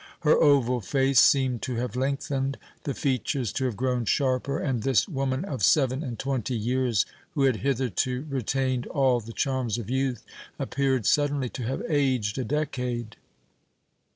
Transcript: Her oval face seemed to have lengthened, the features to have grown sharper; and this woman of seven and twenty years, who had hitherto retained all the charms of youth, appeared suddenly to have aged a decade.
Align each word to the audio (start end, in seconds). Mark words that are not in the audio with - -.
Her 0.21 0.35
oval 0.35 0.81
face 0.81 1.19
seemed 1.19 1.61
to 1.61 1.75
have 1.75 1.95
lengthened, 1.95 2.57
the 2.85 2.95
features 2.95 3.53
to 3.53 3.65
have 3.65 3.77
grown 3.77 4.05
sharper; 4.05 4.57
and 4.57 4.81
this 4.81 5.07
woman 5.07 5.45
of 5.45 5.61
seven 5.63 6.01
and 6.01 6.17
twenty 6.17 6.55
years, 6.55 7.05
who 7.35 7.43
had 7.43 7.57
hitherto 7.57 8.25
retained 8.27 8.87
all 8.87 9.19
the 9.19 9.31
charms 9.31 9.77
of 9.77 9.91
youth, 9.91 10.23
appeared 10.57 11.05
suddenly 11.05 11.49
to 11.49 11.61
have 11.65 11.83
aged 11.87 12.39
a 12.39 12.43
decade. 12.43 13.15